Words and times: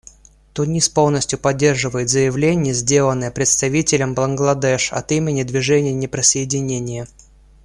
Тунис 0.55 0.89
полностью 0.89 1.37
поддерживает 1.37 2.09
заявление, 2.09 2.73
сделанное 2.73 3.29
представителем 3.29 4.15
Бангладеш 4.15 4.91
от 4.91 5.11
имени 5.11 5.43
Движения 5.43 5.93
неприсоединения. 5.93 7.05